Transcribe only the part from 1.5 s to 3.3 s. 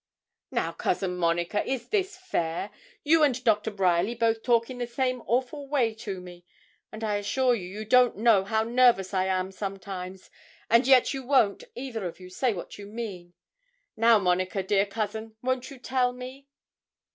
is this fair? You